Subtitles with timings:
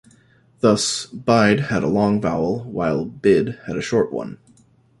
[0.61, 4.39] Thus "bide" had a long vowel, while "bid" had a short one.